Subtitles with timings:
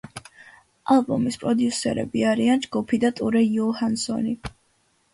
[0.95, 4.39] ალბომის პროდიუსერები არიან ჯგუფი და ტურე იუჰანსონი.